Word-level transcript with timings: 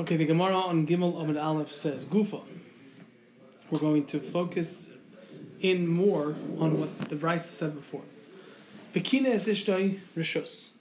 Okay, 0.00 0.16
the 0.16 0.24
Gemara 0.24 0.56
on 0.56 0.88
Gimel 0.88 1.14
Amud 1.14 1.40
Aleph 1.40 1.70
says, 1.70 2.04
Gufa. 2.04 2.40
We're 3.70 3.78
going 3.78 4.04
to 4.06 4.18
focus 4.18 4.88
in 5.60 5.86
more 5.86 6.34
on 6.58 6.80
what 6.80 6.98
the 7.08 7.14
Bryce 7.14 7.48
said 7.48 7.76
before. 7.76 8.02
Vikina 8.92 9.26
es 9.26 9.48
rishus. 9.48 10.72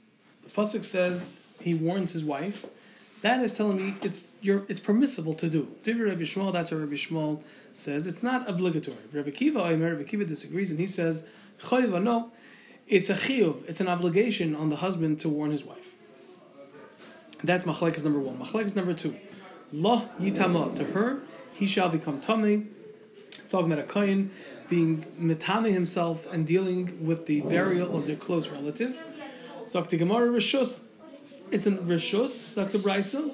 The 0.43 0.49
pasuk 0.49 0.83
says 0.83 1.43
he 1.61 1.75
warns 1.75 2.13
his 2.13 2.25
wife. 2.25 2.65
That 3.21 3.39
is 3.41 3.53
telling 3.53 3.77
me 3.77 3.95
it's 4.01 4.31
you're, 4.41 4.63
it's 4.67 4.79
permissible 4.79 5.35
to 5.35 5.47
do. 5.47 5.67
Divir 5.83 6.07
Rabbi 6.07 6.23
Shmuel, 6.23 6.51
that's 6.51 6.71
what 6.71 6.79
Rabbi 6.79 6.93
Shmuel 6.93 7.43
says. 7.71 8.07
It's 8.07 8.23
not 8.23 8.49
obligatory. 8.49 8.97
Rabbi 9.13 9.29
Kiva, 9.29 9.77
Rabbi 9.77 10.03
Kiva 10.03 10.25
disagrees, 10.25 10.71
and 10.71 10.79
he 10.79 10.87
says, 10.87 11.29
no, 11.71 12.31
it's 12.87 13.11
a 13.11 13.13
chiyuv. 13.13 13.69
It's 13.69 13.79
an 13.79 13.87
obligation 13.87 14.55
on 14.55 14.69
the 14.69 14.77
husband 14.77 15.19
to 15.19 15.29
warn 15.29 15.51
his 15.51 15.63
wife. 15.63 15.93
That's 17.43 17.65
machlekes 17.65 18.03
number 18.03 18.19
one. 18.19 18.37
Machlekes 18.37 18.75
number 18.75 18.93
two. 18.93 19.17
Lo 19.71 20.09
yitama 20.19 20.75
to 20.75 20.83
her, 20.85 21.19
he 21.53 21.65
shall 21.65 21.89
become 21.89 22.21
tummy. 22.21 22.67
Thog 23.31 23.67
metakayin, 23.67 24.29
being 24.69 25.03
mitame 25.19 25.73
himself 25.73 26.31
and 26.31 26.47
dealing 26.47 27.05
with 27.05 27.25
the 27.25 27.41
burial 27.41 27.97
of 27.97 28.07
their 28.07 28.15
close 28.15 28.49
relative. 28.49 29.03
The 29.71 29.97
Gemara 29.97 30.29
Rishus, 30.29 30.85
it's 31.49 31.65
in 31.65 31.79
Rishus, 31.79 32.55
the 32.71 32.77
Brisa. 32.77 33.31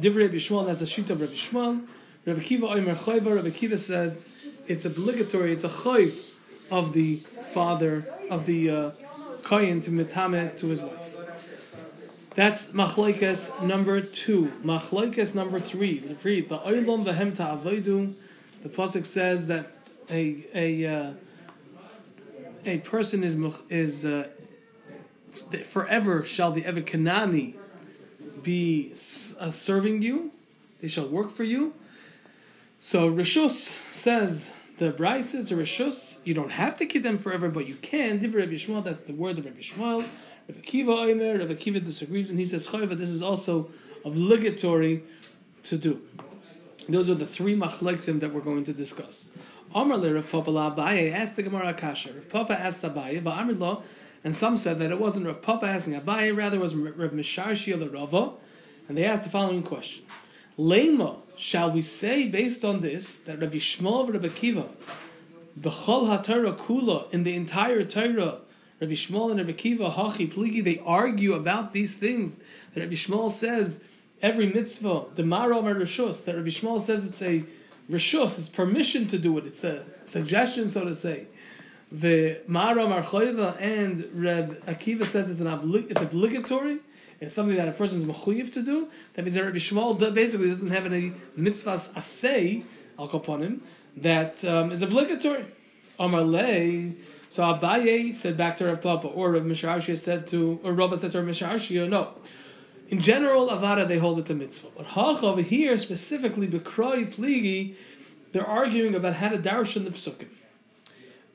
Divrei 0.00 0.32
Rabbi 0.32 0.66
that's 0.66 0.80
a 0.80 0.86
sheet 0.86 1.10
of 1.10 1.20
Rabbi 1.20 1.34
Shmuel. 1.34 1.86
Rabbi 2.26 2.40
Kiva 2.40 2.66
Omer 2.66 2.94
Chayva, 2.94 3.36
Rabbi 3.36 3.50
Kiva 3.50 3.76
says 3.76 4.28
it's 4.66 4.84
obligatory, 4.84 5.52
it's 5.52 5.64
a 5.64 5.68
chayv 5.68 6.28
of 6.70 6.92
the 6.92 7.16
father, 7.16 8.06
of 8.30 8.46
the 8.46 8.70
uh, 8.70 8.90
to 9.42 9.90
mitame 9.90 10.56
to 10.58 10.66
his 10.66 10.82
wife. 10.82 11.19
That's 12.34 12.68
machlekes 12.68 13.60
number 13.62 14.00
two. 14.00 14.52
Machlekes 14.64 15.34
number 15.34 15.58
three. 15.58 15.98
The 15.98 16.58
oilom 16.58 17.04
vehem 17.04 17.36
ta'avodu. 17.36 18.14
The 18.62 18.68
pasuk 18.68 19.04
says 19.04 19.48
that 19.48 19.66
a 20.10 20.46
a 20.54 20.86
uh, 20.86 21.12
a 22.64 22.78
person 22.78 23.24
is 23.24 23.36
is 23.68 24.04
uh, 24.04 24.28
forever 25.64 26.24
shall 26.24 26.52
the 26.52 26.64
ever 26.64 26.80
be 28.42 28.90
uh, 29.40 29.50
serving 29.50 30.02
you. 30.02 30.30
They 30.80 30.88
shall 30.88 31.08
work 31.08 31.30
for 31.30 31.44
you. 31.44 31.74
So 32.78 33.10
Rishus 33.10 33.76
says 33.92 34.54
the 34.78 34.90
Bryce 34.90 35.34
is 35.34 35.52
a 35.52 35.56
Rishus. 35.56 36.24
You 36.24 36.34
don't 36.34 36.52
have 36.52 36.76
to 36.78 36.86
keep 36.86 37.02
them 37.02 37.18
forever, 37.18 37.50
but 37.50 37.66
you 37.66 37.74
can. 37.74 38.18
That's 38.18 39.04
the 39.04 39.12
words 39.12 39.38
of 39.38 39.44
Rabbi 39.44 39.60
Shmuel. 39.60 40.04
Rabbi 40.50 40.62
Kiva 40.62 40.90
Omer, 40.90 41.38
Rabbi 41.38 41.54
Kiva 41.54 41.78
disagrees, 41.78 42.28
and 42.28 42.38
he 42.38 42.44
says 42.44 42.68
Chayva. 42.68 42.96
This 42.98 43.10
is 43.10 43.22
also 43.22 43.70
obligatory 44.04 45.04
to 45.62 45.78
do. 45.78 46.00
Those 46.88 47.08
are 47.08 47.14
the 47.14 47.26
three 47.26 47.56
machleksim 47.56 48.18
that 48.18 48.32
we're 48.32 48.40
going 48.40 48.64
to 48.64 48.72
discuss. 48.72 49.32
Amar 49.72 49.98
le 49.98 50.12
Rav 50.12 50.28
Papa 50.28 50.50
la 50.50 50.74
Abaye 50.74 51.12
asked 51.12 51.36
the 51.36 51.44
Gemara 51.44 51.68
Akasha. 51.68 52.12
Rav 52.12 52.28
Papa 52.28 52.58
asked 52.58 52.84
Abaye, 52.84 53.22
Va'amr 53.22 53.56
lo, 53.56 53.84
and 54.24 54.34
some 54.34 54.56
said 54.56 54.78
that 54.78 54.90
it 54.90 54.98
wasn't 54.98 55.26
Rav 55.26 55.40
Papa 55.40 55.66
asking 55.66 55.94
Abaye, 55.94 56.36
rather 56.36 56.56
it 56.56 56.60
was 56.60 56.74
Rav 56.74 57.12
Misharshi 57.12 57.78
the 57.78 57.88
Rava, 57.88 58.32
and 58.88 58.98
they 58.98 59.04
asked 59.04 59.22
the 59.22 59.30
following 59.30 59.62
question: 59.62 60.04
Lema, 60.58 61.18
shall 61.36 61.70
we 61.70 61.82
say 61.82 62.26
based 62.26 62.64
on 62.64 62.80
this 62.80 63.20
that 63.20 63.38
Rabbi 63.38 63.58
Shmuel 63.58 64.06
and 64.06 64.14
Rabbi 64.14 64.34
Kiva, 64.34 64.68
B'chol 65.60 66.24
HaTorah 66.24 66.58
Kula 66.58 67.12
in 67.12 67.22
the 67.22 67.36
entire 67.36 67.84
Torah 67.84 68.40
Rabbi 68.80 68.92
Shmuel 68.92 69.30
and 69.30 69.40
Rabbi 69.40 69.52
Kiva, 69.52 69.90
Hachi, 69.90 70.32
Pligi, 70.32 70.64
they 70.64 70.78
argue 70.84 71.34
about 71.34 71.72
these 71.72 71.96
things. 71.96 72.38
That 72.74 72.80
Rabbi 72.80 72.94
Shmuel 72.94 73.30
says 73.30 73.84
every 74.22 74.46
mitzvah, 74.46 75.04
the 75.14 75.22
Maro 75.22 75.60
Rishus, 75.62 76.24
that 76.24 76.34
Rabbi 76.34 76.48
Shmuel 76.48 76.80
says 76.80 77.04
it's 77.04 77.22
a 77.22 77.44
Rishus, 77.90 78.38
it's 78.38 78.48
permission 78.48 79.06
to 79.08 79.18
do 79.18 79.36
it, 79.36 79.46
it's 79.46 79.64
a 79.64 79.84
suggestion, 80.04 80.68
so 80.68 80.84
to 80.84 80.94
say. 80.94 81.26
The 81.92 82.40
Maro 82.46 82.86
Marchoiva 82.86 83.60
and 83.60 84.08
Reb 84.14 84.52
Akiva 84.64 85.04
says 85.04 85.28
it's 85.28 85.40
an 85.40 85.86
it's 85.90 86.00
obligatory. 86.00 86.78
It's 87.20 87.34
something 87.34 87.56
that 87.56 87.68
a 87.68 87.72
person 87.72 87.98
is 87.98 88.06
mechuyev 88.06 88.52
to 88.54 88.62
do. 88.62 88.88
That 89.12 89.22
means 89.22 89.34
that 89.34 89.44
Rabbi 89.44 89.58
Shmuel 89.58 90.14
basically 90.14 90.48
doesn't 90.48 90.70
have 90.70 90.86
any 90.86 91.12
mitzvahs 91.38 91.92
asay 91.92 92.64
al 92.98 93.08
him 93.08 93.62
that 93.96 94.44
um, 94.44 94.72
is 94.72 94.82
obligatory. 94.82 95.44
Amar 95.98 96.22
lei 96.22 96.94
so 97.30 97.44
Abaye 97.44 98.12
said 98.12 98.36
back 98.36 98.56
to 98.56 98.66
Rav 98.66 98.82
Papa, 98.82 99.06
or 99.06 99.30
Rav 99.30 99.44
Misharshia 99.44 99.96
said 99.96 100.26
to, 100.26 100.58
or 100.64 100.72
Rava 100.72 100.96
said 100.96 101.12
to 101.12 101.22
Rav 101.22 101.28
Misharshia, 101.28 101.88
no. 101.88 102.14
In 102.88 103.00
general, 103.00 103.46
Avada, 103.50 103.86
they 103.86 103.98
hold 103.98 104.18
it 104.18 104.26
to 104.26 104.34
mitzvah. 104.34 104.70
But 104.76 104.86
Hach 104.86 105.22
over 105.22 105.40
here, 105.40 105.78
specifically, 105.78 106.48
Bekroi 106.48 107.14
Pligi, 107.14 107.74
they're 108.32 108.44
arguing 108.44 108.96
about 108.96 109.14
how 109.14 109.28
to 109.28 109.38
darshan 109.38 109.84
the 109.84 109.90
psukim. 109.90 110.26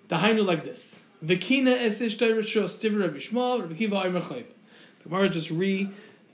The 0.10 0.18
Hainu 0.18 0.46
like 0.46 0.66
this. 0.66 1.06
Vikina 1.24 1.78
es 1.78 2.02
ishtay 2.02 2.36
rishos 2.36 2.78
tiv 2.78 2.94
Rav 2.94 3.12
Yishmael, 3.12 3.62
Rav 3.62 3.78
Kiva. 3.78 4.12
The 4.12 5.10
Gemara 5.10 5.30
just 5.30 5.50
re, 5.50 5.90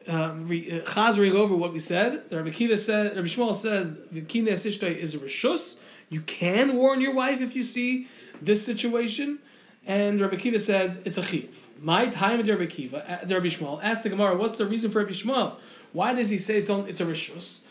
um, 0.08 0.48
re 0.48 0.82
uh, 0.82 1.36
over 1.38 1.56
what 1.56 1.72
we 1.72 1.78
said. 1.78 2.24
Rabbi 2.32 2.50
Kiva 2.50 2.78
said, 2.78 3.16
Rabbi 3.16 3.28
Shmuel 3.28 3.54
says, 3.54 3.96
ishtay 4.12 4.96
is 4.96 5.14
a. 5.14 5.80
You 6.10 6.22
can 6.22 6.76
warn 6.76 7.00
your 7.00 7.14
wife 7.14 7.42
if 7.42 7.56
you 7.56 7.62
see 7.62 8.08
this 8.42 8.66
situation. 8.66 9.38
And 9.86 10.22
Rabbi 10.22 10.36
Kiva 10.36 10.59
says 10.59 11.02
it's 11.06 11.18
a 11.18 11.24
chiv. 11.24 11.68
My 11.81 12.08
time 12.08 12.40
at 12.40 12.47
Rabbi 12.47 12.68
Kiva, 12.68 12.97
uh, 12.97 13.28
Rabbi 13.28 13.47
Shmuel, 13.47 13.80
ask 13.81 14.03
the 14.03 14.09
Gemara, 14.09 14.38
what's 14.38 14.58
the 14.58 14.66
reason 14.66 14.92
for 14.92 15.00
Rabbi 15.00 15.12
Shmuel? 15.12 15.56
Why 15.94 16.14
does 16.14 16.30
he 16.30 16.38
say 16.38 16.58
it's 16.58 16.69
on, 16.69 16.88
it's 16.88 17.02
a 17.02 17.06
rishus? 17.06 17.64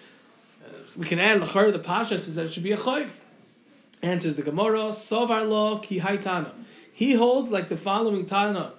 Uh, 0.64 0.72
we 0.96 1.06
can 1.06 1.18
add 1.18 1.40
lachar 1.40 1.72
the 1.72 1.78
pasha 1.78 2.18
says 2.18 2.34
that 2.34 2.46
it 2.46 2.52
should 2.52 2.64
be 2.64 2.72
a 2.72 2.76
chayv. 2.76 3.10
Answers 4.02 4.36
the 4.36 4.42
Gemara, 4.42 4.92
sovar 4.92 5.48
lo 5.48 5.78
ki 5.78 6.00
haitana. 6.00 6.52
He 6.92 7.14
holds 7.14 7.50
like 7.52 7.68
the 7.68 7.76
following 7.76 8.26
tana 8.26 8.72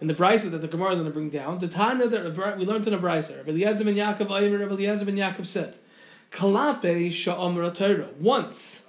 in 0.00 0.06
the 0.06 0.14
brisa 0.14 0.50
that 0.50 0.62
the 0.62 0.68
Gemara 0.68 0.92
is 0.92 0.98
going 0.98 1.10
to 1.10 1.14
bring 1.14 1.28
down. 1.28 1.58
The 1.58 1.68
tana 1.68 2.08
that 2.08 2.56
we 2.56 2.64
learned 2.64 2.86
in 2.86 2.92
the 2.92 2.98
brisa. 2.98 3.38
Rabbi 3.38 3.50
Eliezer 3.50 3.84
ben 3.84 3.94
Yaakov, 3.94 4.30
Rabbi 4.30 4.72
Eliezer 4.72 5.04
ben 5.04 5.16
Yaakov 5.16 5.44
said, 5.44 5.74
"Kalape 6.30 7.08
sha'amra 7.08 7.74
Torah." 7.74 8.08
Once 8.18 8.86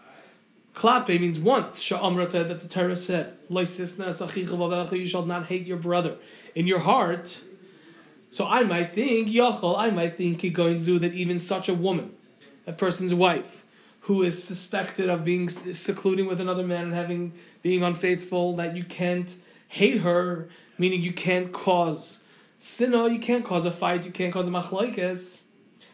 Klape 0.73 1.19
means 1.19 1.39
once, 1.39 1.83
Sha'amrata, 1.83 2.47
that 2.47 2.61
the 2.61 2.67
Torah 2.67 2.95
said, 2.95 3.33
You 3.49 5.05
shall 5.05 5.25
not 5.25 5.47
hate 5.47 5.65
your 5.65 5.77
brother 5.77 6.15
in 6.55 6.67
your 6.67 6.79
heart. 6.79 7.41
So 8.31 8.47
I 8.47 8.63
might 8.63 8.93
think, 8.93 9.27
Yachol, 9.27 9.77
I 9.77 9.89
might 9.89 10.15
think, 10.15 10.39
Kigoinzu, 10.39 10.99
that 11.01 11.13
even 11.13 11.39
such 11.39 11.67
a 11.67 11.73
woman, 11.73 12.13
a 12.65 12.71
person's 12.71 13.13
wife, 13.13 13.65
who 14.01 14.23
is 14.23 14.41
suspected 14.41 15.09
of 15.09 15.25
being 15.25 15.49
secluding 15.49 16.27
with 16.27 16.39
another 16.39 16.63
man 16.63 16.85
and 16.85 16.93
having 16.93 17.33
being 17.61 17.83
unfaithful, 17.83 18.55
that 18.55 18.75
you 18.75 18.85
can't 18.85 19.35
hate 19.67 19.99
her, 19.99 20.49
meaning 20.77 21.01
you 21.01 21.11
can't 21.11 21.51
cause 21.51 22.23
sinah, 22.59 23.09
you 23.09 23.19
can't 23.19 23.43
cause 23.43 23.65
a 23.65 23.71
fight, 23.71 24.05
you 24.05 24.11
can't 24.11 24.33
cause 24.33 24.47
a 24.47 24.51
machlaikes. 24.51 25.45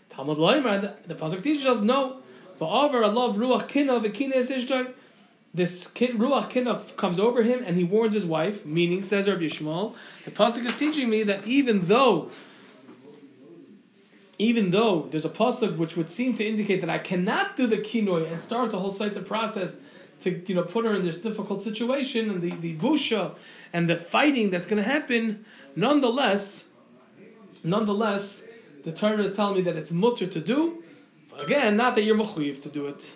Talmud 0.09 0.37
Loimar, 0.37 0.81
the, 0.81 0.95
the 1.07 1.15
Pasuk 1.15 1.41
teaches 1.41 1.65
us, 1.65 1.81
no, 1.81 2.21
Va'avar 2.59 3.03
Allah 3.03 3.33
ruach 3.33 3.67
kina 3.67 3.99
v'kines 3.99 4.51
ishtar. 4.51 4.93
This 5.53 5.87
ruach 5.93 6.49
kina 6.49 6.81
comes 6.97 7.19
over 7.19 7.43
him 7.43 7.63
and 7.65 7.75
he 7.75 7.83
warns 7.83 8.13
his 8.13 8.25
wife, 8.25 8.65
meaning, 8.65 9.01
says 9.01 9.27
Rabbi 9.27 9.43
Yishmael, 9.43 9.95
the 10.25 10.31
pasuk 10.31 10.65
is 10.65 10.77
teaching 10.77 11.09
me 11.09 11.23
that 11.23 11.47
even 11.47 11.85
though 11.85 12.29
even 14.39 14.69
though 14.71 15.07
there's 15.09 15.25
a 15.25 15.29
pasuk 15.29 15.77
which 15.77 15.97
would 15.97 16.09
seem 16.09 16.35
to 16.35 16.45
indicate 16.45 16.81
that 16.81 16.89
I 16.89 16.99
cannot 16.99 17.55
do 17.55 17.65
the 17.65 17.77
kinoi 17.77 18.31
and 18.31 18.39
start 18.39 18.71
the 18.71 18.79
whole 18.79 18.91
the 18.91 19.21
process 19.21 19.79
to 20.21 20.43
you 20.47 20.55
know 20.55 20.63
put 20.63 20.85
her 20.85 20.93
in 20.93 21.03
this 21.03 21.21
difficult 21.21 21.63
situation 21.63 22.29
and 22.29 22.41
the, 22.41 22.51
the 22.51 22.75
busha 22.77 23.35
and 23.73 23.89
the 23.89 23.95
fighting 23.95 24.49
that's 24.49 24.67
going 24.67 24.81
to 24.81 24.87
happen, 24.87 25.45
nonetheless, 25.75 26.69
nonetheless, 27.63 28.47
the 28.83 28.91
Torah 28.91 29.21
is 29.23 29.33
telling 29.33 29.55
me 29.55 29.61
that 29.61 29.75
it's 29.75 29.91
mutter 29.91 30.27
to 30.27 30.39
do, 30.39 30.83
Again, 31.39 31.77
not 31.77 31.95
that 31.95 32.03
you're 32.03 32.17
mechuyev 32.17 32.61
to 32.63 32.69
do 32.69 32.87
it. 32.87 33.11